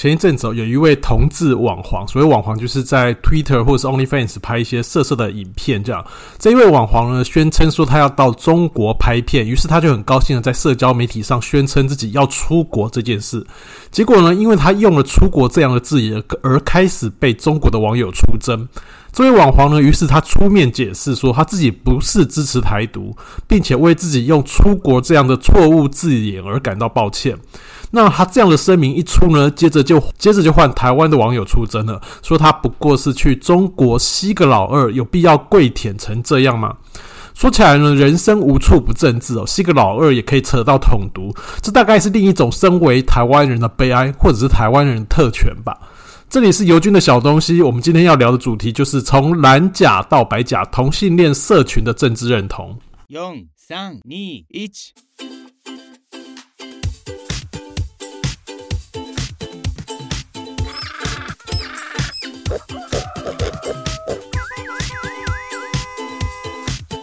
[0.00, 6.02] 前一阵子有一位同志网黄，所谓网黄就是在 Twitter 或者是 OnlyFans 拍一些色色的影片，这样。
[6.38, 13.46] 这一位网黄呢，宣称说他要到中国拍片，于是他就很高兴的在社交媒体上宣称自己要出国这件事。
[13.90, 18.66] 结果呢，因为他用了“出国”这样的字眼，而开始被中国的网友出征。
[19.12, 23.14] 这位网黄呢，于是他出面解释说，他自己不是支持台独，
[23.46, 27.36] 并且为自己用“出国”这样的错误字眼而感到抱歉。
[27.90, 36.76] 那他这样的声明一出呢，接着就接着就换台湾的网友出征了，说他不过是去中国吸个老二，有必要跪舔成这样吗？
[37.34, 45.76] 说起来呢，人生无处不政治哦，吸个老二也可以扯到统独，这大概是另一种身为台湾人的悲哀，或者是台湾人的特权吧。
[46.28, 52.78] 这里是尤军的小东西，我们今天要聊的主题就是从蓝甲到白甲同性恋社群的政治认同。
[53.08, 54.46] 用、三、二、一。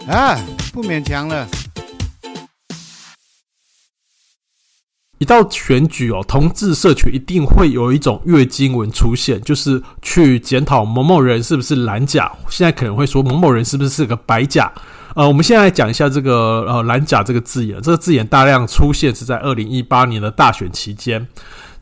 [0.08, 0.40] 啊，
[0.72, 1.46] 不勉强了。
[5.18, 14.72] 一到选举哦，同志社群一定会有一种月经文出现，就是去检讨某某人是不是蓝甲，现在可能会说某某人是不是是个白甲。
[15.14, 21.26] 呃，我们现在讲一下这个呃蓝甲这个字眼，这个字眼大量出现是在二零一八年的大选期间。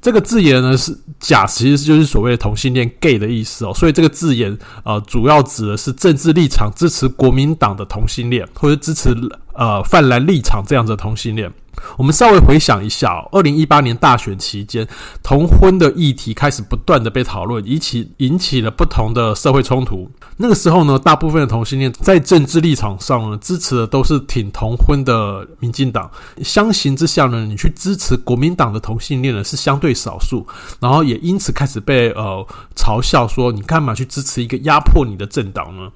[0.06, 9.12] 这个字眼呢是假，其实就是所谓的同性恋 gay 的意思哦，所以这个字眼呃主要指的是政治立场支持国民党的同性恋，或者支持
[9.56, 11.52] 呃泛蓝立场这样子的同性恋。
[11.98, 14.88] 我们稍微回想一下哦，二零一八年大选期间，
[15.22, 20.10] 同婚的议题开始不断的被讨论，引起引起了不同的社会冲突。
[20.38, 26.10] 那个时候呢，大部分的同性恋在政治立场上呢，支持的都是挺同婚的民进党。
[26.42, 30.46] 相形之下呢，你去支持国民党的同性恋呢，是相对少数，
[30.80, 35.90] 然后也因此开始被呃嘲笑说，你干嘛去支持一个压迫你的政党呢？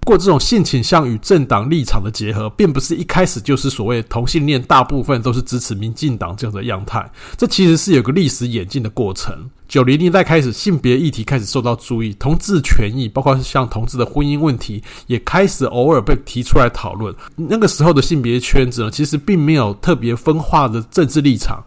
[0.00, 7.08] 不过，这种性倾向与政党立场的结合，并不是一开始就是所谓同性恋大部分都是支持民进党这样的样态。
[7.36, 9.32] 这其实是有个历史演进的过程。
[9.68, 17.14] 九零年代开始，性别议题开始受到注意，同志权益，包括像同志的婚姻问题，也开始偶尔被提出来讨论。
[17.36, 21.62] 那个时候的性别圈子，其实并没有特别分化的政治立场。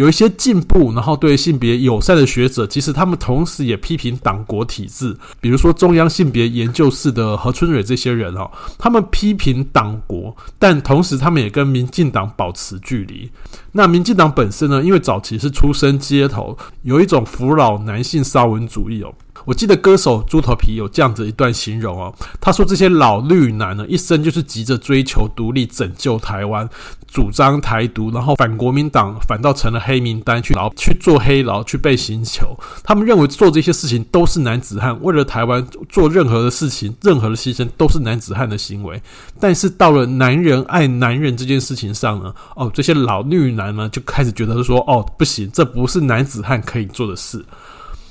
[0.00, 13.30] 有一些进步，然后对性别友善的学者，其实他们同时也批评党国体制，比如说中央性别研究室的何春蕊这些人哦，他们批评党国，但同时他们也跟民进党保持距离。
[13.72, 19.12] 那民进党本身呢，因为早期是出身街头，有一种扶老男性沙文主义哦。
[19.44, 26.68] 我记得歌手猪头皮有这样子一段形容哦，他说这些老绿男呢，一生就是急着追求独立、拯救台湾，
[27.06, 32.56] 主张台独，然后反国民党，反倒成了黑名单去牢去做黑牢去被刑求。
[32.82, 39.00] 他们认为做这些事情都是男子汉，为了台湾做任何的事情，任何的牺牲都是男子汉的行为。
[39.38, 47.44] 但是到了男人爱男人这件事情上呢，哦，这些老绿男呢就开始觉得说，哦，不行，这不是男子汉可以做的事。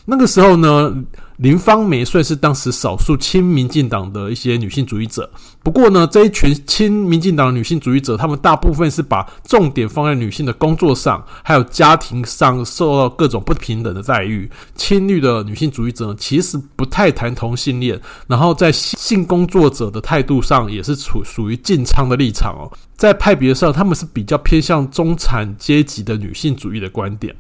[0.10, 0.92] 那个时候呢，
[1.38, 5.30] 林芳梅算是当时少数亲民进党的一些女性主义者。
[5.62, 14.50] 不过呢，这一群亲民进党女性主义者，她们大部分是把重点放在女性的工作上，还有家庭上受到各种不平等的待遇。
[14.76, 22.66] 亲绿的女性主义者，其实不太谈同性恋，然后在性工作者的态度上也是处属于进仓的立场哦。
[22.98, 27.36] 在派别上，他们是比较偏向中产阶级的女性主义的观点。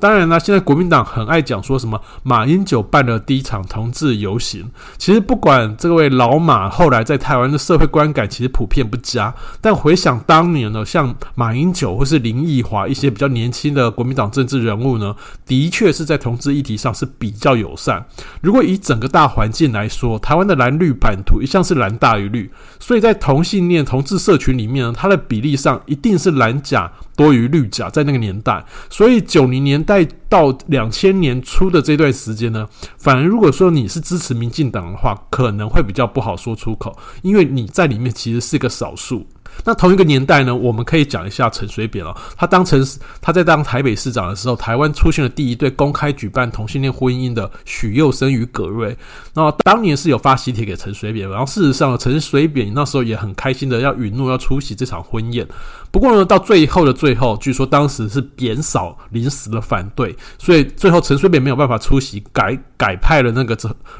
[0.00, 4.68] 当然啦，现在国民党很爱讲说什么马英九办了第一场同志游行。
[4.96, 15.14] 其实不管这位老马后来在台湾的社会观感其实普遍不佳，但回想当年呢，像马英九或是林奕华一些比较年轻的国民党政治人物呢，
[15.46, 18.04] 的确是在同志议题上是比较友善。
[18.40, 39.26] 如果以整个大环境来说，台湾的蓝绿版图一向是蓝大于绿，所以在同性恋同志社群里面呢，它的比例上一定是蓝甲多于绿甲，在那个年代，所以九零年代到两千年初的这段时间呢，反而如果说你是支持民进党的话，可能会比较不好说出口，因为你在里面其实是个少数。
[39.64, 42.86] 那同一个年代呢，我们可以讲一下陈水扁哦，他当成
[43.20, 48.96] 他在当台北市长的时候，台湾出现了第一对公开举办同性恋婚姻的许佑生与葛瑞。
[49.34, 55.44] 那当年是有发喜帖给陈水扁，然后事实上陈水扁那时候也很开心的要允诺要出席这场婚宴。
[55.90, 63.56] 不过呢，到最后的最后，据说当时是扁嫂临时的反对，所以最后陈水扁没有办法出席，改改派了那个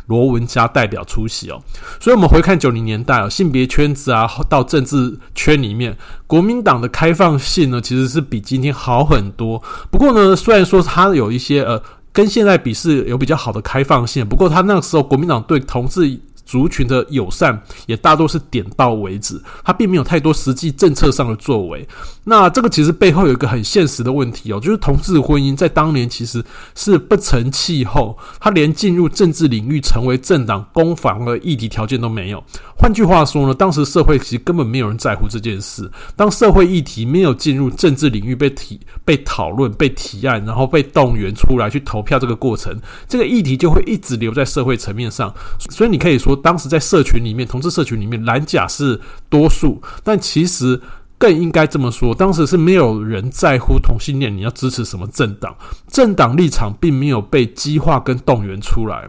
[0.07, 1.61] 罗文嘉代表出席哦。
[1.99, 5.97] 所以我们回看九零年代哦，性别圈子啊，到政治圈里面，
[6.27, 9.63] 国民党的开放性呢，其实是比今天好很多。
[9.91, 11.83] 不过呢，虽然说它有一些呃。
[12.13, 14.29] 跟现在比是有比较好的开放性。
[14.29, 16.21] 不过他那个时候国民党对同志
[16.51, 21.87] 族群的友善也大多是点到为止，他并没有太多实际政策上的作为。
[22.25, 26.45] 那这个其实背后有一个很现实的问题哦，就是同志婚姻在当年其实
[26.75, 32.43] 是不成气候，他连进入政治领域成为政党攻防的议题条件都没有。
[32.77, 35.89] 换句话说呢，当时社会其实根本没有人在乎这件事。
[36.17, 42.77] 当社会议题没有进入政治领域被提、被讨论、被提案，然后被动员出来去投票这个过程，
[43.07, 45.33] 这个议题就会一直留在社会层面上。
[45.71, 46.40] 所以你可以说。
[46.41, 50.81] 当时在社群里面，同志社群里面，蓝甲是多数，但其实
[51.17, 55.55] 更应该这么说，当时是没有人在乎同性恋，你要支持什么政党，
[55.89, 59.09] 政党立场并没有被激化跟动员出来。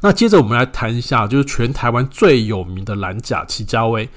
[0.00, 4.08] 那接着我们来谈一下，就是全台湾最有名的蓝甲齐家威，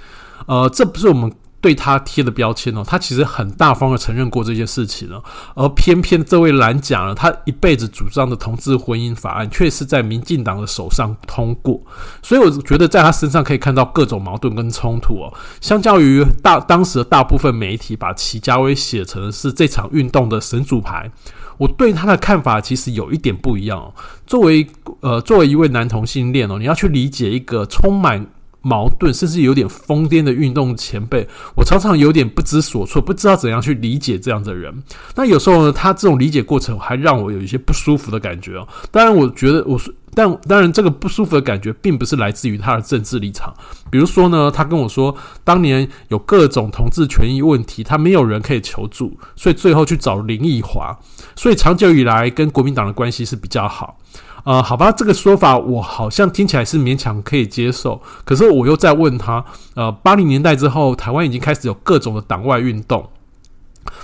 [0.48, 1.32] 呃，这不是我们。
[1.66, 5.20] 对他贴的标签哦，他其实很大方的承认过这件事情了，
[5.56, 11.82] 而偏偏这位蓝甲呢，他一辈子主张的同志婚姻法案，却是在民进党的手上通过，
[12.22, 15.34] 所以我觉得在他身上可以看到各种矛盾跟冲突哦。
[15.60, 21.10] 相较于大当时的大部分媒体把齐家威写成是这场运动的神主牌，
[21.58, 23.92] 我对他的看法其实有一点不一样哦。
[24.28, 24.68] 作为
[25.00, 28.24] 呃，作为一位男同性恋哦，你要去理解一个充满。
[28.66, 34.74] 矛盾，甚至有点疯癫的运动前辈，我常常有点不知所措，不知道怎样去理解这样的人。
[35.14, 38.68] 那有时候呢，他这种理解过程还让我有一些不舒服的感觉哦。
[38.90, 39.80] 当然，我觉得我，
[40.16, 43.54] 但当然这个不舒服的感觉并不是来自于他的政治立场。
[43.92, 50.98] 比如说呢，他跟我说，当年有各种同志权益问题，他没有人可以求助，所以最后去找林奕华，
[51.36, 54.00] 所以长久以来跟国民党的关系是比较好。
[54.46, 58.00] 呃，好吧，这个说法我好像听起来是勉强可以接受。
[58.24, 59.44] 可是我又在问他，
[59.74, 63.10] 呃，八零年代之后，台湾已经开始有各种的党外运动。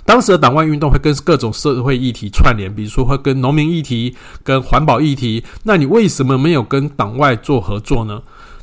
[0.03, 5.43] 当时的党外运动会跟各种社会议题串联，比如说会跟农民议题、跟环保议题。
[5.61, 8.19] 那你为什么没有跟党外做合作呢？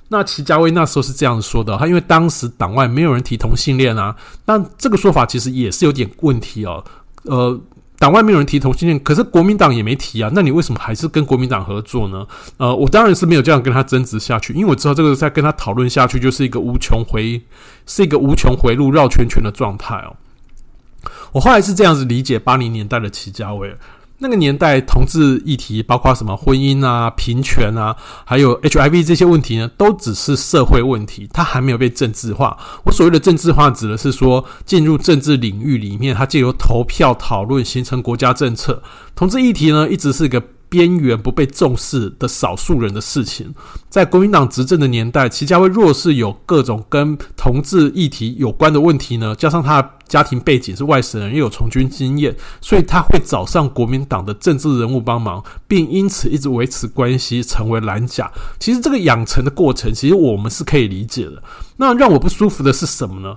[0.08, 4.16] 那齐家威那时候是这样说的，他因为当时党外没有人提同性恋啊。
[4.46, 6.84] 那这个说法其实也是有点问题哦，
[7.22, 7.60] 呃。
[7.98, 10.30] 党外没有人提同性恋，可是国民党也没提啊。
[10.32, 12.26] 那你为什么还是跟国民党合作呢？
[12.56, 17.42] 呃，我当然是没有这样跟他争执下去，因为我知道这个再跟他讨论下去就是一个无穷回，
[17.86, 20.16] 是一个无穷回路绕圈圈的状态哦。
[21.32, 23.74] 我后来是这样子理解八零年代的齐家伟。
[24.20, 32.58] 那个年代，同志议题包括什么婚姻啊、平权啊，还有 HIV 这些问题呢，都只是社会问题，它还没有被政治化。
[32.84, 38.82] 我所谓的政治化，指的是说进入政治领域里面，它借由投票讨论形成国家政策。
[39.14, 43.54] 同志议题呢，一直是个边缘不被重视的少数人的事情。
[43.88, 49.94] 在国民党执政的年代，齐家威若是有各种跟同志议题有关的问题呢，加上他。
[50.08, 58.32] 家庭背景是外省人，又有从军经验，所以他会找上国民党的政治人物帮忙，并因此一直维持关系，成为蓝甲。
[58.58, 61.42] 其实这个养成的过程，其实我们是可以理解的。
[61.76, 63.36] 那让我不舒服的是什么呢？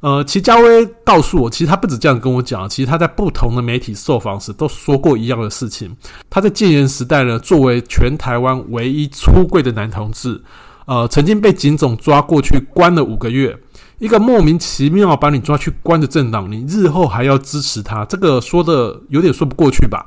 [0.00, 5.96] 呃，齐家威告诉我，其实他不止这样跟我讲，其实他在不同的媒体受访时都说过一样的事情。
[6.30, 10.40] 他在戒严时代呢，作为全台湾唯一出柜的男同志，
[10.86, 13.58] 呃，曾经被警总抓过去关了五个月。
[13.98, 20.06] 一个莫名其妙把你抓去关的政党，你日后还要支持他，这个说的有点说不过去吧？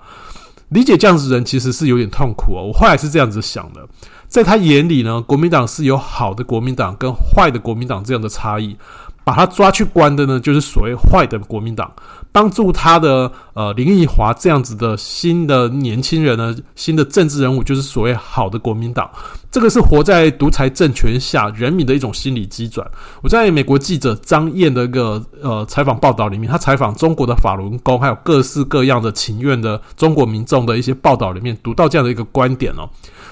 [0.70, 2.68] 理解这样子的人其实是有点痛苦哦。
[2.68, 3.86] 我后来是这样子想的，
[4.30, 8.78] 在他眼里呢，国民党是有好的国民党跟坏的国民党这样的差异。
[9.24, 11.92] 把他抓去关的呢，就是所谓坏的国民党，
[12.32, 19.10] 帮助他的呃林奕华这样子的新的年轻人呢，新的政治人物，就是所谓好的国民党。
[19.52, 22.90] 这个是活在独裁政权下人民的一种心理机转。
[23.22, 32.90] 我在美国记者张燕的一个呃采访报道里面，他采访中国的法轮功，还有各式各样的请愿的中国民众的一些报道里面，读到这样的一个观点哦，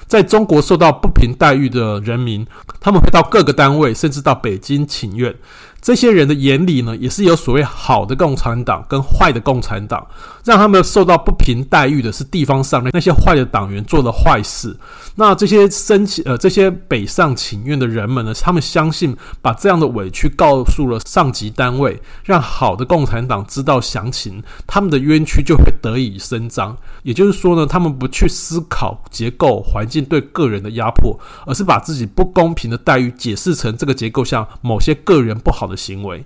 [0.07, 2.45] 在中国受到不平待遇的人民，
[2.81, 5.33] 他们会到各个单位，甚至到北京请愿。
[5.81, 10.05] 这些人的眼里呢，也是有所谓好的共产党跟坏的共产党，
[10.43, 14.75] 让他们受到不平待遇的是地方上的那些坏的党员做的坏事。
[15.15, 26.77] 那这些申请呃这些北上请愿的人们呢，他们相信把这样的委屈告诉了上级单位，让好的共产党知道详情，他们的冤屈就会得以伸张。
[27.03, 36.23] 也就是说呢，他们不去思考结构环境对个人的压迫，而是把自己不公平的待遇解释成这个结构下某些个人不好的行为，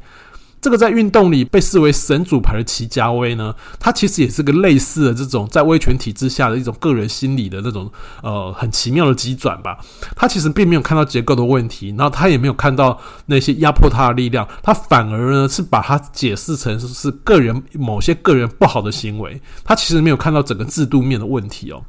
[0.64, 7.92] 这个在运动里被视为神主牌的齐家威呢，他其实也是个类似的这种在威权体制下的一种个人心理的那种
[8.22, 9.78] 呃很奇妙的急转吧。
[10.16, 19.42] 他其实并没有看到结构的问题，然后他也没有看到那些压迫他的力量，他反而呢是把它解释成是个人某些个人不好的行为。
[19.66, 21.84] 他其实没有看到整个制度面的问题哦。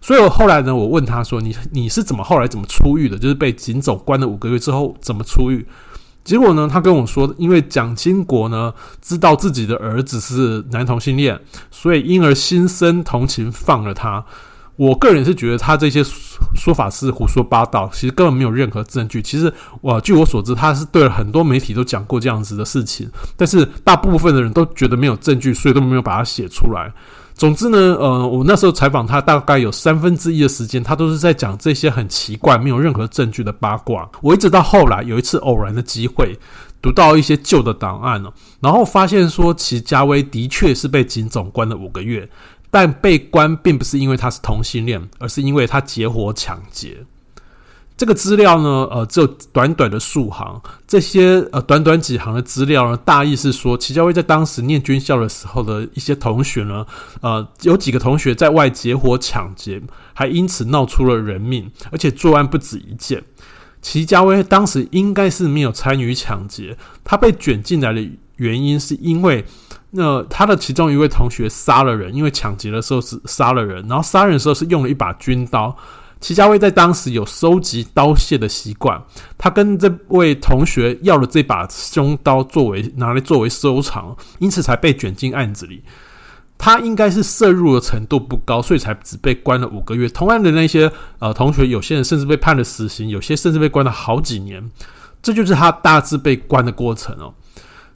[0.00, 3.18] 所以我后来呢，我问他说：“你你是怎么后来怎么出狱的？
[3.18, 5.66] 就是被警总关了五个月之后怎么出狱？”
[6.26, 11.40] 结果呢，他跟我说，因为蒋经国呢知道自己的儿子是男同性恋，
[11.70, 14.22] 所以因而心生同情放了他。
[14.74, 16.04] 我个人是觉得他这些
[16.56, 19.22] 说法是胡说八道，其实根本没有任何证据。
[19.22, 26.92] 其实我据我所知，他是对了很多媒体都讲过这样子的事情，但是大部分的人都觉得没有证据，所以都没有把它写出来。
[27.36, 34.08] 总之呢，呃，我那时候采访他，大概有三分之一的时间，他都是在讲这些很奇怪、没有任何证据的八卦。
[34.22, 36.34] 我一直到后来有一次偶然的机会，
[36.80, 42.26] 读到一些旧的档案了，然后发现说，祁家威的确是被警总关了五个月，
[42.70, 46.96] 但被关并不是因为他是同性恋，而是因为他结伙抢劫。
[47.96, 50.60] 这个资料呢，呃，只有短短的数行。
[50.86, 56.84] 这些呃，短短几行的资料呢，大意是说，祁家威在当时念军校的时候的一些同学呢，
[57.22, 59.80] 呃，有几个同学在外结伙抢劫，
[60.12, 63.22] 还因此闹出了人命，而且作案不止一件。
[63.80, 69.42] 祁家威当时应该是没有参与抢劫，他被卷进来的原因是因为，
[69.92, 75.74] 那、他的其中一位同学杀了人，因为抢劫的时候是杀了人，然后杀人的时候是用了一把军刀。
[76.26, 79.00] 祁家威在当时有收集刀械的习惯，
[79.38, 85.84] 他跟这位同学要了这把凶刀作为拿来作为收藏，因此才被卷进案子里。
[86.58, 90.08] 他应该是涉入的程度不高，所以才只被关了五个月。
[90.08, 90.90] 同案的那些
[91.20, 94.68] 呃同学，有些人甚至被判了死刑，有些甚至被关了好几年。
[95.22, 97.32] 这就是他大致被关的过程哦。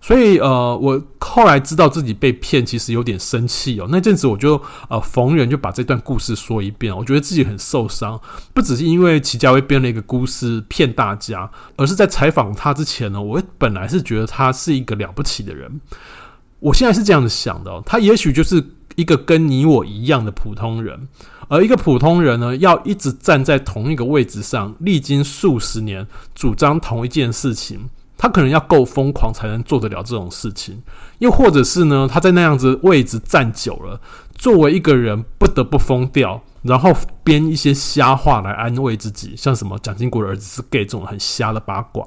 [0.02, 3.86] 所以，呃，我后来知道自己被骗，其实有点生气哦。
[3.90, 6.96] 那阵子，我就呃逢人就把这段故事说一遍。
[6.96, 8.18] 我觉得自己很受伤，
[8.54, 15.80] 不只是因为齐家威编了一个故事骗大家，而是在采访他之前呢，我本来是觉得他是一个了不起的人。
[16.60, 18.64] 我现在是这样子想的，他也许就是
[18.96, 21.08] 一个跟你我一样的普通人，
[21.48, 27.90] 而一个普通人呢，要一直站在同一个位置上，历经数十年，主张同一件事情。
[28.22, 30.82] 他可能要够疯狂才能做得了这种事情，
[31.20, 33.98] 又或者是呢，他在那样子位置站久了，
[34.34, 42.06] 作为一个人不得不疯掉，然后编一些瞎话来安慰自己，像什么蒋经国的儿子是 gay 这种很瞎的八卦。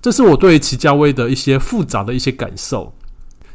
[0.00, 2.90] 这是我对齐家威的一些复杂的一些感受。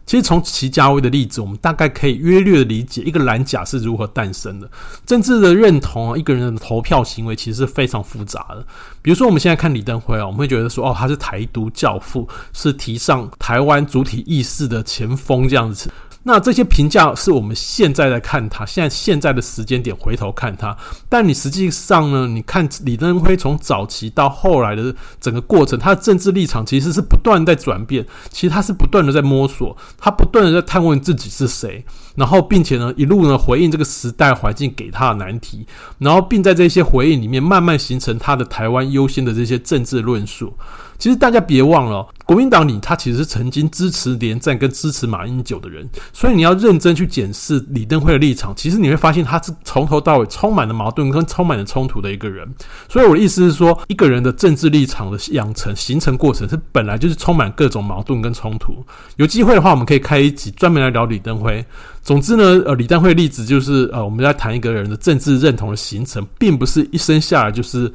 [0.06, 4.70] 其实从祁家威的例子，我们大概可以约略的理解一个蓝甲是如何诞生的。
[5.06, 8.66] 政治的认同啊，一个人的投票行为其实是非常复杂的。
[9.02, 15.90] 比如说，我们现在看李登辉啊，我们会觉得说，哦，他是台独教父，是提倡台湾主体意识的前锋这样子。
[16.28, 20.76] 那这些评价是我们现在在看他，现在现在的时间点回头看他，
[21.08, 22.28] 但你实际上呢？
[22.28, 35.68] 你看李登辉从早期到后来的整个过程，他的政治立场其实是不断在转变，其实他是不断的在摸索，他不断的在探问自己是谁，然后并且呢一路呢回应这个时代环境给他的难题，
[36.00, 40.58] 然后并在这些回应里面慢慢形成他的台湾优先的这些政治论述。
[40.98, 52.48] 其实大家别忘了，国民党里他其实是曾经支持连战跟支持马英九的人，所以你要认真去检视李登辉的立场，其实你会发现他是从头到尾充满了矛盾跟充满了冲突的一个人。
[52.90, 58.74] 所以我的意思是说，一个人的政治立场的养成、形成过程是本来就是充满各种矛盾跟冲突。
[59.18, 61.64] 有机会的话，我们可以开一集专门来聊李登辉。
[62.02, 67.92] 总之呢，呃，李登辉的例子就是，呃，我们在谈一个人的政治认同的形成，并不是一生下来就是。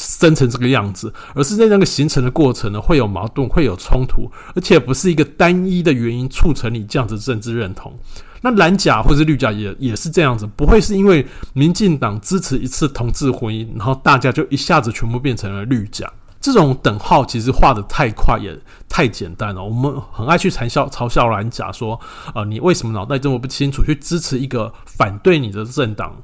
[0.00, 7.92] 生成这个样子，而是在那个形成的过程呢，会有矛盾，会有冲突，而且不是一个单一的原因促成你这样子政治认同。
[8.40, 16.10] 那蓝甲或是绿甲也也是这样子，不会是因为民进党支持一次同志婚姻，然后大家就一下子全部变成了绿甲。
[16.40, 19.62] 这种等号其实画得太快也太简单了。
[19.62, 22.00] 我们很爱去嘲笑嘲笑蓝甲说，
[22.34, 26.16] 呃，你为什么脑袋这么不清楚，去支持一个反对你的政党？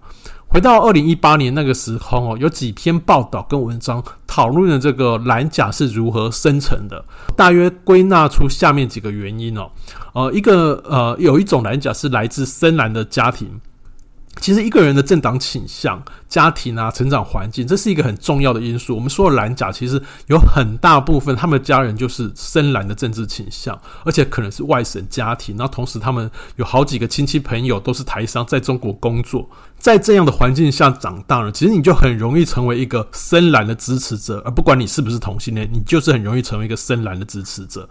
[0.57, 7.05] 回到二零一八年那个时空哦，有几篇报道跟文章讨论了这个蓝甲是如何生成的，
[7.37, 9.71] 大约归纳出下面几个原因哦。
[10.15, 13.61] 呃，一个呃，有一种蓝甲是来自深蓝的家庭，
[14.41, 18.95] 其实一个人的政党倾向、家庭啊、成长环境，这是一个很重要的因素。
[18.95, 25.57] 我们说的蓝甲，其实有很大部分他们的家人就是深蓝的政治倾向，而且可能是外省家庭。
[25.57, 29.49] 然后同时他们有好几个亲戚朋友都是台商，在中国工作。
[29.79, 34.43] 在这样的环境下长大了，其实你就很容易成为一个深蓝的支持者。
[34.45, 37.89] 而不管你是不是同性恋，你就是很容易成为一个深蓝的支持者。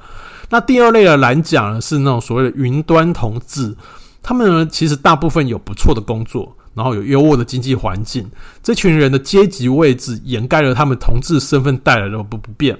[0.49, 3.75] 那第二类的蓝甲呢，是那种所谓的云端同志。
[4.27, 8.27] 他们呢，其实大部分有不错的工作，然后有优渥的经济环境。
[8.63, 12.75] 这群人的阶级位置掩盖了他们同志身份带来的不不便。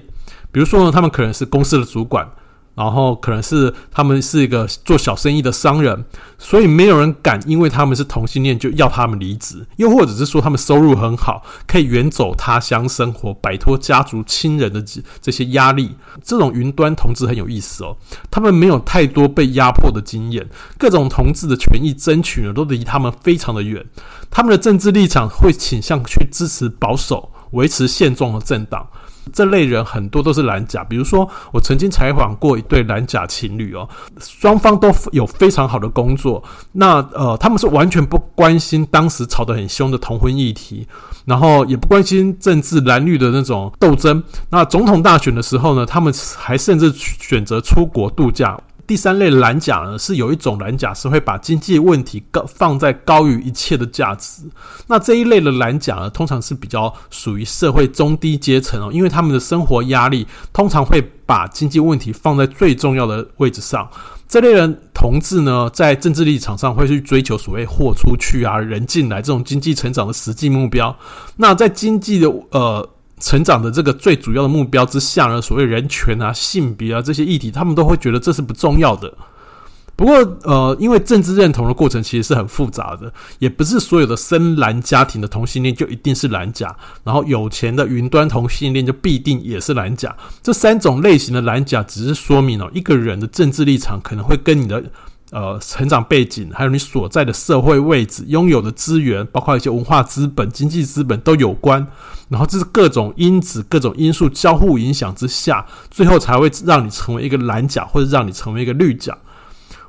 [0.50, 2.28] 比如说呢，他们可能是公司的主管。
[2.76, 6.04] 然后可能是他们是一个做小生意的商人，
[6.38, 14.84] 所以没有人敢因为他们是同性恋就要他们离职，又或者是说他们收入很好，可以远走他乡生活，摆脱家族亲人的
[15.22, 15.96] 这些压力。
[16.22, 17.96] 这种云端同志很有意思哦，
[18.30, 20.46] 他们没有太多被压迫的经验，
[20.78, 23.82] 各种同志的权益争取呢都离他们非常的远，
[24.30, 28.86] 他们的政治立场会倾向去支持保守、维持现状的政党。
[29.32, 33.88] 这类人很多都是蓝甲，比如说我曾经采访过一对蓝甲情侣哦，
[34.20, 36.42] 双方都有非常好的工作，
[36.72, 40.86] 那呃他们是完全不关心当时吵得很凶的同婚议题，
[41.24, 44.22] 然后也不关心政治蓝绿的那种斗争。
[44.50, 48.58] 那总统大选的时候呢，他们还甚至选择出国度假。
[48.86, 54.42] 第三类蓝甲呢，是有一种蓝甲是会把经济问题高放在高于一切的价值。
[54.86, 63.88] 那这一类的蓝甲呢，通常是比较属于社会中低阶层哦，因为他们的生活压力通常会把经济问题放在最重要的位置上。
[64.28, 70.96] 这类人同志呢，在政治立场上会去追求所谓货出去啊，人进来这种经济成长的实际目标。
[71.36, 72.88] 那在经济的呃。
[73.18, 79.12] 成长的这个最主要的目标之下呢，所谓人权啊、性别啊这些议题，他们都会觉得这是不重要的。
[79.96, 90.14] 不过，呃，因为政治认同的过程其实是很复杂的，也不是所有的深蓝家庭的同性恋就一定是蓝甲，然后有钱的云端同性恋就必定也是蓝甲。
[90.42, 94.84] 这三种类型的蓝甲只是说明哦，一个人的政治立场可能会跟你的。
[95.36, 101.86] 呃，成长背景，还有你所在的社会位置、拥有的资源，包括一些文化资本、经济资本都有关。
[102.30, 109.14] 然后这是各种因子、各种因素交互影响之下，最后才会让你成为一个蓝甲，或者让你成为一个绿甲。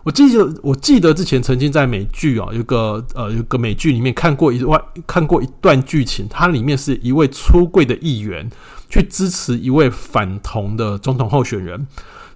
[0.03, 8.49] 我记得，我记得之前曾经在美剧啊，有个呃，有个美剧里面看过一段，看过一段剧情，它里面是一位出柜的议员
[8.89, 11.87] 去支持一位反同的总统候选人。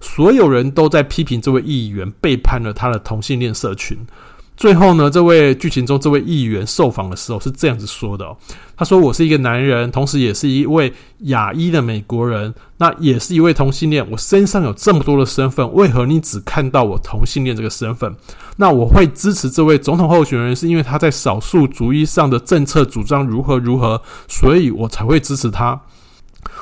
[0.01, 3.97] 所有人都在批评这位议员背叛了他的同性恋社群。
[4.57, 8.25] 最后呢，这位剧情中这位议员受访的时候是这样子说的
[8.77, 14.05] ：“他说，我是一个男人，同时也是一位亚裔的美国人，那也是一位同性恋。
[14.11, 18.13] 我身上有这么多的身份，为何你只看到我同性恋这个身份？
[18.57, 25.79] 那我会支持这位总统候选人，是因为他在少数族裔上的政策主张如何如何，所以我才会支持他。”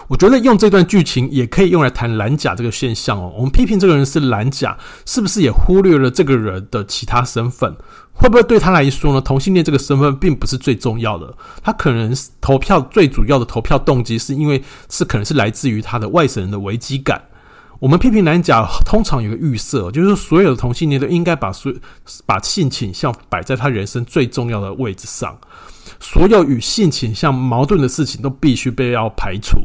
[0.09, 3.31] 我觉得用这段剧情也可以用来谈蓝甲这个现象哦。
[3.37, 7.75] 我们批评这个人是蓝甲，是不是也忽略了这个人的其他身份？
[8.11, 9.21] 会不会对他来说呢？
[9.21, 11.31] 同性恋这个身份并不是最重要的，
[11.63, 17.21] 他可能投票最主要的投票动机是因为是可能是来自于他的外省人的危机感。
[17.79, 21.71] 我们批评蓝甲通常有个预设，就是所有的同性恋都应该把所
[22.25, 25.37] 把性倾向摆在他人生最重要的位置上。
[26.01, 29.57] 所有与性倾向矛盾的事情都必须被要排除，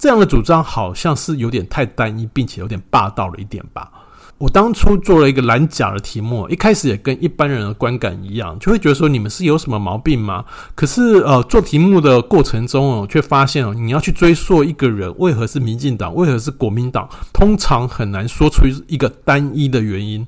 [0.00, 3.92] 这样的主张好像是有点太单一，并且有点霸道了一点吧。
[4.38, 10.42] 我当初做了一个蓝甲的题目，一开始也跟一般人的观感一样，就会觉得说你们是有什么毛病吗？
[10.74, 20.26] 可是呃，做题目的过程中哦，却发现哦，你要去追溯一个人为何是民进党，为何是国民党，通常很难说出一个单一的原因。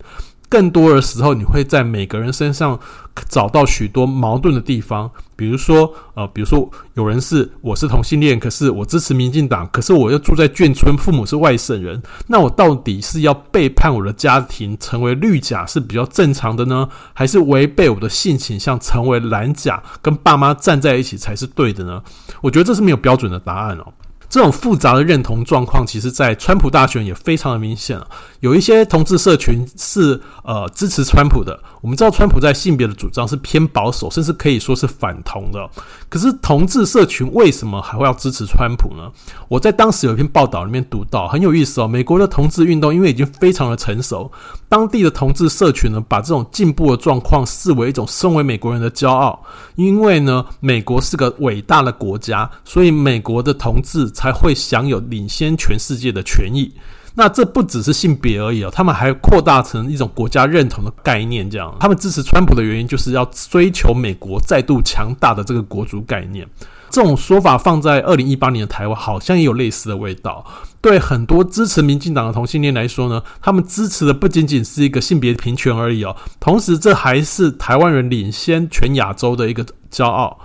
[0.52, 2.78] 更多的时候，你会在每个人身上
[3.26, 5.10] 找到许多矛盾的地方。
[5.34, 22.02] 比如说，呃，比如说有人是我是同性恋，可是我支持民进党，可是我又住在眷村，父母是外省人，那我到底是要背叛我的家庭，成为绿甲是比较正常的呢，还是违背我的性倾向，成为蓝甲，跟爸妈站在一起才是对的呢？
[22.42, 23.92] 我觉得这是没有标准的答案哦。
[24.32, 28.06] 这种复杂的认同状况，其实，在川普大选也非常的明显啊。
[28.40, 31.60] 有一些同志社群是呃支持川普的。
[31.82, 35.68] 我们知道，川普在性别的主张是偏保守，甚至可以说是反同的。
[36.08, 39.12] 可是，同志社群为什么还会要支持川普呢？
[39.48, 41.86] 我在当时有一篇报道里面读到，很有意思哦。
[41.86, 44.32] 美国的同志运动因为已经非常的成熟，
[44.66, 49.44] 当地的同志社群呢，把这种进步的状况视为一种身为美国人的骄傲。
[49.74, 56.72] 因为呢，美国是个伟大的国家，所以美国的同志才会享有领先全世界的权益。
[57.14, 61.50] 那这不只是性别而已哦，他们还扩大成一种国家认同的概念。
[61.50, 66.48] 这样，他们支持川普的原因就是要追求美国再度强大的这个国族概念。
[66.88, 70.46] 这种说法放在二零一八年的台湾，好像也有类似的味道。
[70.80, 80.38] 对很多支持民进党的同性恋来说呢，他们支持的不仅仅是一个性别平权而已哦，同时这还是台湾人领先全亚洲的一个骄傲。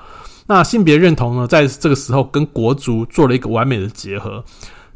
[0.47, 4.43] 那性别认同呢，在这个时候跟国足做了一个完美的结合。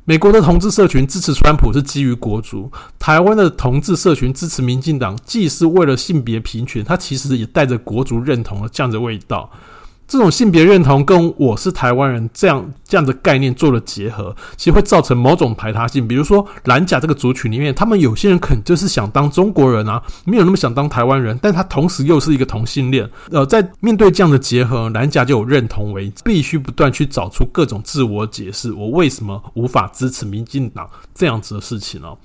[0.04, 9.50] 美国的同志社群支持川普是基于国足，台湾的同志社群支持民进党，既是为了性别平权，它其实也带着国足认同的这样的味道。
[10.12, 16.06] 这种性别认同跟我是台湾人这样这样的概念做了结合，其实会造成某种排他性。
[16.06, 23.10] 比如说蓝甲这个族群里面，他们有些人可能就是想当中国人啊，没有那么想当台湾人，但他同时又是一个同性恋。
[23.32, 32.18] 呃，在面对这样的结合，蓝甲就有认同为必须不断去找出各种自我解释，我为什么无法支持民进党这样子的事情哦。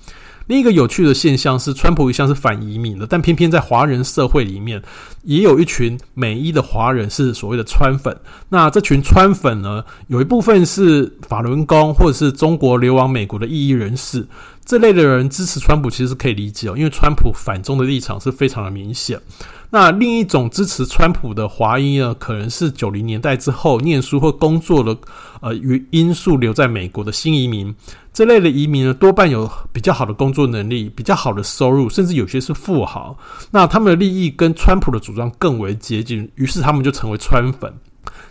[0.47, 4.81] 另一个有趣的现象是，川普一向是反移民的，但偏偏在华人社会里面，
[5.23, 8.17] 也有一群美裔的华人是所谓的川粉。
[8.49, 14.25] 那这群川粉呢，有一部分是法轮功或者是中国流亡美国的异议人士，
[14.65, 19.19] 这类的人支持川普其实是可以理解哦，因为川普反中的立场是非常的明显。
[19.69, 24.97] 那另一种支持川普的华裔呢，可能是九零年代之后念书或工作的
[25.41, 25.53] 呃
[25.91, 27.75] 因素留在美国的新移民。
[28.13, 33.15] 这类的移民呢，多半有比较好的工作能力、比较好的收入，甚至有些是富豪。
[33.51, 37.71] 那他们的利益跟川普的主张更为接近，于是他们就成为川粉。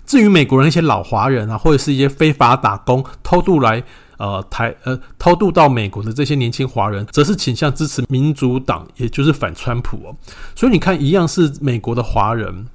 [0.05, 3.83] 至于美国人一些老华人啊，或者是一些非法打工、偷渡来
[4.19, 10.17] 呃台呃偷渡到美国的这些年轻华人，则是倾向支持民主党，也就是反川普哦。
[10.55, 12.67] 所以你看，一样是美国的华人。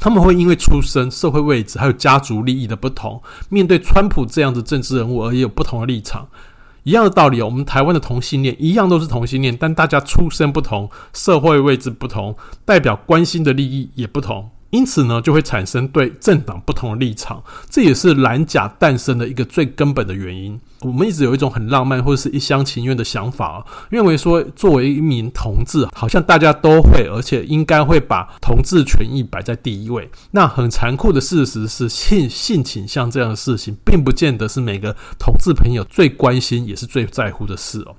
[0.00, 6.28] 他们会因为出身、社会位置还有家族利益的不同，面对川普这样的政治人物而也有不同的立场。
[6.84, 14.48] 一样的道理，我们台湾的同性恋一样都是同性恋，但大家出身不同、社会位置不同，代表关心的利益也不同。
[14.70, 20.60] 因此呢，就会产生对政党不同的立场，这也是蓝甲诞生的一个最根本的原因。
[20.80, 30.08] 我们一直有一种很浪漫或者是一厢情愿的想法，认为说作为一名同志，好像大家都会，而且应该会把同志权益摆在第一位。
[30.30, 37.96] 那很残酷的事实是，性性倾向这样的事情，并不见得是每个同志朋友最关心也是最在乎的事哦。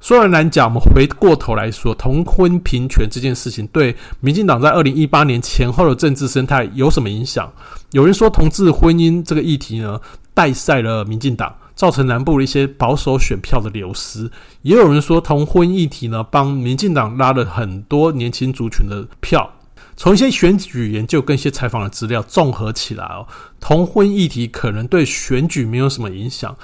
[0.00, 7.50] 说完蓝甲，我们回过头来说同婚平权这件事情，对民进党在二零一八年前后的政治生态有什么影响？
[7.92, 10.00] 有人说同志婚姻这个议题呢，
[10.34, 14.28] 带赛了民进党，造成南部的一些保守选票的流失；
[14.62, 19.50] 也有人说同婚议题呢，帮民进党拉了很多年轻族群的票。
[19.96, 23.26] 从一些选举研究跟一些采访的资料综合起来哦，
[23.58, 26.54] 同婚议题可能对选举没有什么影响。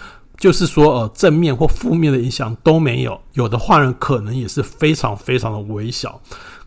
[0.42, 6.20] 就是说，呃，正面或负面的影响都没有，有的话呢，可能也是非常非常的微小。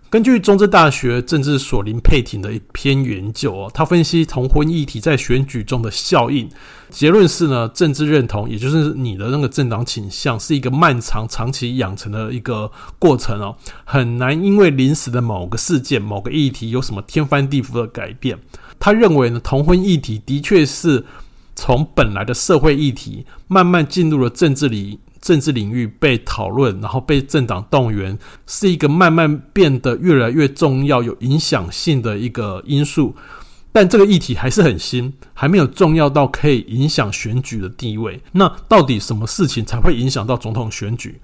[0.09, 6.49] 根据中正大学政治所林佩婷的一篇研究哦，他分析同婚议题在选举中的效应，
[6.89, 18.39] 结论是呢，政治认同，也就是你的那个政党倾向，是一个漫长、长期养成的一个过程哦，很难因为临时的某个事件、某个议题有什么天翻地覆的改变。
[18.79, 21.03] 他认为呢，同婚议题的确是。
[21.55, 33.15] 从本来的社会议题，慢慢进入了政治里政治领域被讨论，然后被政党动员，是一个慢慢变得越来越重要、有影响性的一个因素。
[33.71, 38.21] 但这个议题还是很新，还没有重要到可以影响选举的地位。
[38.31, 41.19] 那到底什么事情才会影响到总统选举？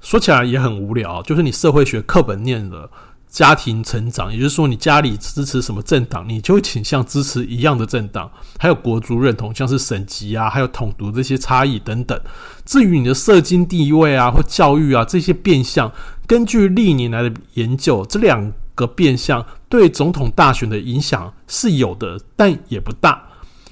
[0.00, 2.90] 说起来也很无聊，就是你社会学课本念的。
[3.28, 8.30] 家庭成长，也就是说，你家里支持什么政党，你就会倾向支持一样的政党。
[8.58, 12.18] 还有国族认同，像是省级啊，还有统独这些差异等等。
[12.64, 15.92] 至于你的社经地位啊，或教育啊这些变相，
[16.26, 23.27] 根据历年来的研究，这两个变相对总统大选的影响是有的，但也不大。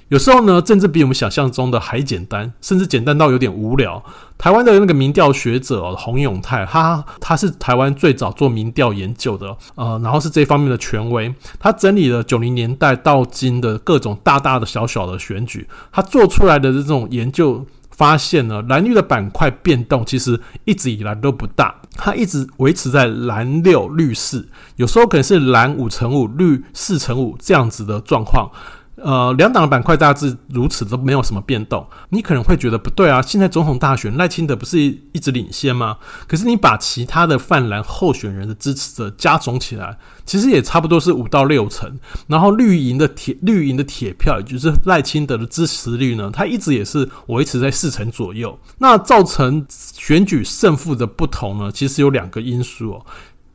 [0.08, 4.00] 有时候呢，政治比我们想象中的还简单，甚至简单到有点无聊。
[4.38, 11.34] 台湾的那个民调学者，洪永泰，他他是台湾最早做民调研究的，呃，然后是这方面的权威。
[11.58, 28.48] 他整理了九零年代到今的各种大大的小小的选举，他做出来的这种研究发现呢，蓝绿的板块变动其实一直以来都不大，它一直维持在蓝六绿四，有时候可能是蓝五乘五，绿四乘五这样子的状况。
[28.96, 31.86] 呃，两党的板块大致如此，都没有什么变动。
[32.08, 35.98] 你可能会觉得不对啊，现在总统大选赖清德不是一直领先吗？
[36.26, 41.98] 可是你把其他的泛蓝候选人的支持者加总起来，其实也差不多是五到六成。
[42.26, 48.58] 然后绿营的铁绿营的铁票，也就是赖清德的支持率呢，它一直也是维持在四成左右。
[48.78, 53.06] 那造成选举胜负的不同呢，其实有两个因素哦。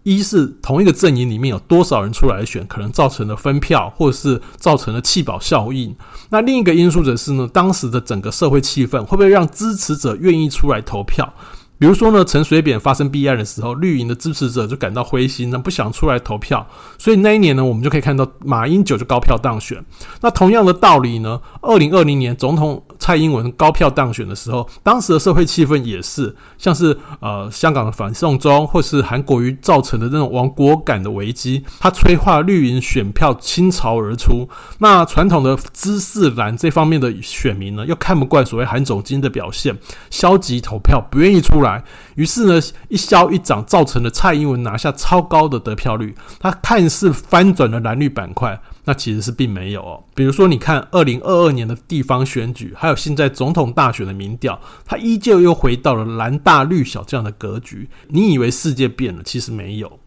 [0.04, 5.96] 一是同一个阵营里面有多少人出来选，可能造成了分票，或者是造成了弃保效应。
[6.30, 11.34] 那另一个因素则是呢，当时的整个社会气氛会不会让支持者愿意出来投票？
[11.78, 16.64] 比如说呢，陈水扁发生弊案的时候，绿营的支持者就感到灰心，那不想出来投票。
[17.00, 19.84] 所以那一年呢，我们就可以看到马英九就高票当选。
[20.22, 34.48] 那同样的道理呢，二零二零年总统蔡英文高票当选的时候，当时的社会气氛也是像是呃香港的反送中，或是韩国瑜造成的那种亡国感的危机，它催化绿营选票倾巢而出。
[34.78, 39.76] 那传统的知识蓝这方面的选民呢，又看不惯所谓韩总金的表现，
[40.12, 41.84] 消极投票，不愿意出来。
[42.14, 46.16] 于是呢，一消一长，造成了蔡英文拿下超高的得票率。
[46.40, 50.04] 他看似翻转了蓝绿板块，那其实是并没有哦。
[50.15, 57.89] 比如说，你看二零二二年的地方选举，还有现在总统大选的民调，它依旧又回到了蓝大绿小这样的格局。
[58.08, 60.00] 你以为世界变了，其实没有。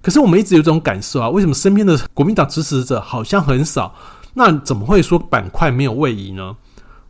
[0.00, 3.94] 可是我们一直有这种感受啊，为什么身边的国民党支持者好像很少？
[4.34, 6.56] 那怎么会说板块没有位移呢？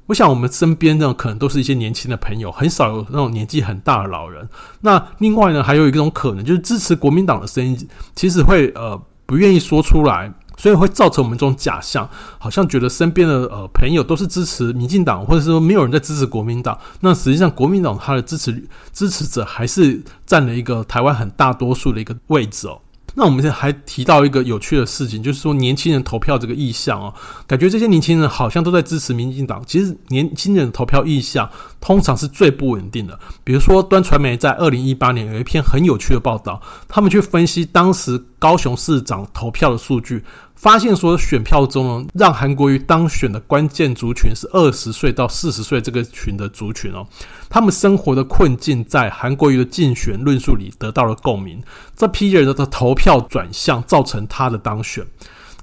[0.06, 4.46] 我想，我们身边呢，可能都是一些年轻的朋友，很少有那种年纪很大的老人。
[4.80, 10.30] 那另外呢，还有一种可能，就是支持国民党的声音，其实会呃不愿意说出来，
[10.62, 16.78] 所以会造成我们这种假象，好像觉得身边的呃朋友都是支持民进党，或者说没有人在支持国民党。
[17.00, 22.80] 那实际上，国民党他的支持支持者还是占了一个台湾很大多数的一个位置哦。
[23.14, 27.12] 那我们现在还提到一个有趣的事情，就是说年轻人投票这个意向哦，
[27.44, 29.60] 感觉这些年轻人好像都在支持民进党。
[29.66, 33.18] 其实年轻人的投票意向通常是最不稳定的。
[33.42, 40.24] 比如说，端传媒在二零一八年有一篇很有趣的报道，他们去分析当时高雄市长投票的数据。
[40.56, 47.04] 发现说，选票中呢，让韩国瑜当选的关键族群是二十岁到四十岁这个群的族群哦，
[47.48, 51.60] 他们生活的困境在韩国瑜的竞选论述里得到了共鸣，
[51.96, 55.04] 这批人的投票转向，造成他的当选。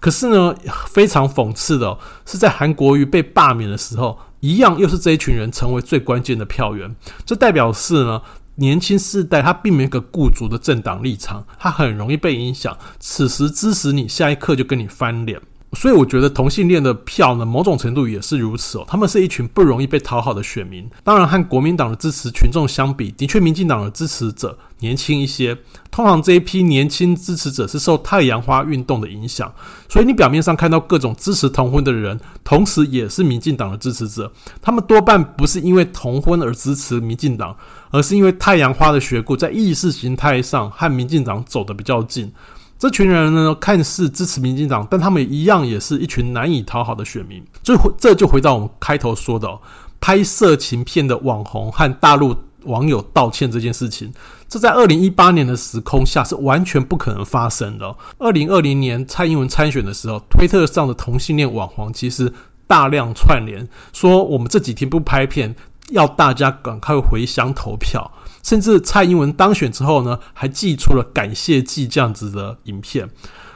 [0.01, 0.53] 可是呢，
[0.87, 6.93] 非常讽刺的是，在韩国瑜被罢免的时候，一样又是这一群人成为最关键的票源，
[7.25, 8.21] 这代表是呢。
[8.59, 12.77] 年轻世代他并没有一个固足的政党立场，他很容易被影响。
[12.99, 15.41] 此时支持你，下一刻就跟你翻脸。
[15.73, 18.85] 所以我觉得同性恋的票呢，某种程度也是如此哦。
[18.87, 20.89] 他们是一群不容易被讨好的选民。
[21.03, 25.55] 当然，和国民党的支持群众相比，的确民进党的支持者年轻一些。
[25.91, 29.53] 通常这一批年轻支持者是受太阳花运动的影响，
[29.87, 34.31] 所以你表面上看到各种支持同婚的人，同时也是民进党的支持者。
[34.61, 37.55] 他们多半不是因为同婚而支持民进党，
[37.91, 42.31] 而是因为太阳花的学故，在意识形态上和民进党走得比较近。
[42.79, 47.43] 这群人呢，看似支持民进党，但他们一样也是一群难以讨好的选民。
[47.61, 49.59] 这这就回到我们开头说的哦，
[49.99, 54.13] 拍色情片的网红和大陆网友道歉这件事情，
[54.47, 57.93] 这在二零一八年的时空下是完全不可能发生的。
[58.17, 62.31] 二零二零年蔡英文参选的时候，推特上的同性恋网红其实
[62.65, 65.53] 大量串联说，我们这几天不拍片，
[65.89, 68.09] 要大家赶快回乡投票。
[68.43, 73.09] 甚至蔡英文当选之后呢，还寄出了感谢祭这样子的影片，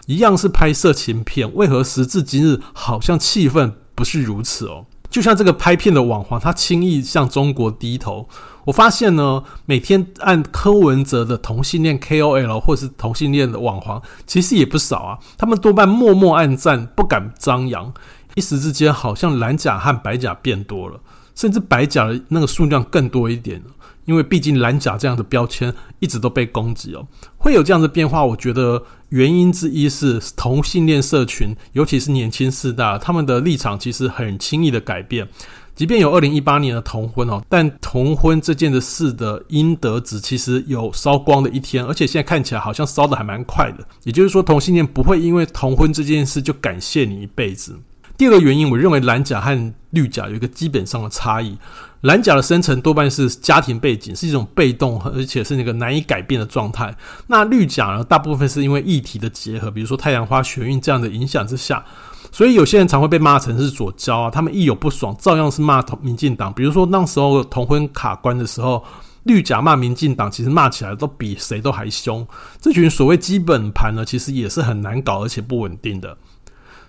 [0.08, 4.86] 一样是拍色情片，为何时至今日好像气氛不是如此哦？
[5.10, 8.28] 就像这个拍片的网黄，他轻易向中国低头。
[8.66, 15.20] 我发现呢，每天按柯文哲的同性恋 KOL 或是同性恋的网黄，其实也不少啊。
[15.38, 17.94] 他们多半默默暗赞，不敢张扬。
[18.34, 21.00] 一时之间，好像蓝甲和白甲变多了，
[21.36, 23.62] 甚至白甲的那个数量更多一点。
[24.06, 28.24] 因为毕竟蓝甲这样的标签一直都被攻击哦，会有这样的变化。
[28.26, 35.28] 我觉得原因之一是同性恋社群，尤其是年轻世代，他们的立场其实很轻易的改变。
[35.76, 43.84] 即便有二零一八年的同婚哦，但同婚这件的事的阴德值其实有烧光的一天，而且现在看起来好像烧得还蛮快的。
[44.04, 47.76] 也就是说，同性恋不会因为同婚这件事就感谢你一辈子。
[48.16, 51.58] 第二个原因，我认为蓝甲和绿甲有一个基本上的差异。
[52.04, 56.94] 蓝甲的生成多半是家庭背景，是一种被动，而且是那个难以改变的状态。
[57.28, 61.82] 那绿甲呢，大部分是因为议题的结合，比如说太阳花学运这样的影响之下，
[62.30, 64.30] 所以有些人常会被骂成是左交啊。
[64.30, 66.52] 他们一有不爽，照样是骂同民进党。
[66.52, 68.84] 比如说那时候同婚卡关的时候，
[69.24, 72.28] 绿甲骂民进党，其实骂起来都比谁都还凶。
[72.60, 76.18] 这群所谓基本盘呢，其实也是很难搞，而且不稳定的。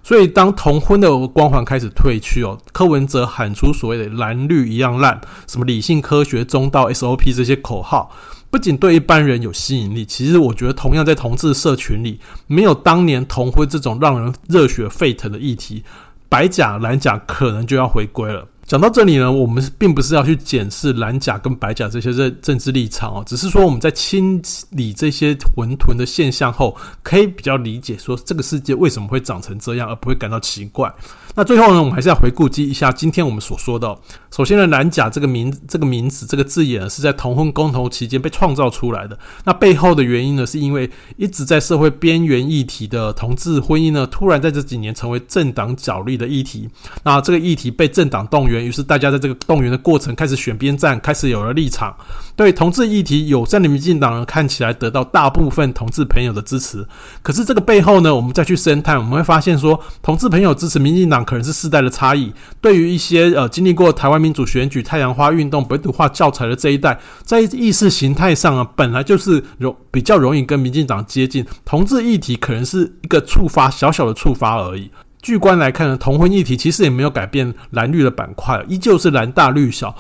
[0.05, 8.11] 所以，当同婚的光环开始褪去哦，柯文哲喊出所谓的“蓝绿一样烂”，什么理性、科学、中道、SOP 这些口号，
[8.51, 15.83] 不仅对一般人有吸引力，其实我觉得同样在同志社群里，没有当年同婚这种让人热血沸腾的议题，
[16.29, 18.47] 白甲蓝甲可能就要回归了。
[18.66, 30.92] 讲到这里呢，我们并不是要去检视蓝甲跟白甲这些政政治立场哦，只是说我们在清理这些混沌的现象后，可以比较理解说这个世界为什么会长成这样，而不会感到奇怪。
[31.37, 33.97] 那最后呢，我们还是要回顾一下今天我们所说的。
[34.31, 39.18] 首先呢，蓝甲这个名这个名词这个字眼，是在同婚公投期间被创造出来的。
[39.44, 46.68] 那背后的原因呢，是因为一直在社会边缘议题的同志婚姻呢，突然在这几年成为政党角力的议题。
[47.03, 51.94] 那这个议题被政党动员，于是大家在这个动员的过程开始选边站，开始有了立场。
[52.37, 56.87] 对同志议题友善的民进党呢，看起来得到大部分同志朋友的支持。
[57.23, 61.23] 可是这个背后呢，我们再去深探，我们会发现说，同志朋友支持民进党。
[61.24, 62.32] 可能是世代的差异。
[62.60, 71.44] 对于一些呃经历过台湾民主选举、太阳花运动、本土化教材的这一代，在意识形态上啊，本来就是容比较容易跟民进党接近。
[71.64, 74.90] 同志议题可能是一个触发，小小的触发而已。
[75.22, 79.94] 据观来看呢，同婚议题其实也没有改变蓝绿的板块，依旧是蓝大绿小。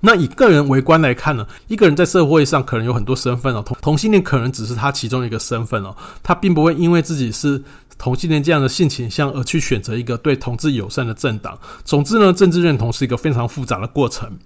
[0.00, 7.62] 那以个人为观来看呢，一个人在社会上可能有很多身份哦，同同性恋可能只是他其中一个身份哦，他并不会因为自己是。
[8.00, 11.58] 同性恋这样的性倾向而去选择一个对同志友善的政党。
[11.84, 14.38] 总之呢，政治认同是一个非常复杂的过程。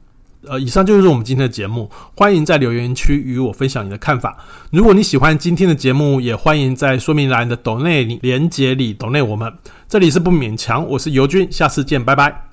[0.46, 4.36] 呃，以上就是我们今天的节目，欢迎在留言区与我分享你的看法。
[4.72, 9.50] 如果你喜欢今天的节目，也欢迎在说明栏的抖内连接里抖内我们。
[9.88, 12.42] 这里是不勉强，我是尤军，下次见，拜拜。